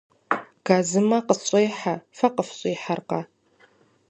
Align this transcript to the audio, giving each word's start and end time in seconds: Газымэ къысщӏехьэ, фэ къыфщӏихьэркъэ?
Газымэ 0.67 1.19
къысщӏехьэ, 1.27 1.95
фэ 2.17 2.27
къыфщӏихьэркъэ? 2.35 3.21